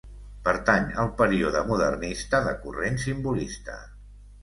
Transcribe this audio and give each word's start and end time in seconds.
Pertany 0.45 0.87
al 1.03 1.11
període 1.19 1.63
modernista 1.73 2.43
de 2.49 2.57
corrent 2.67 3.01
simbolista. 3.09 3.83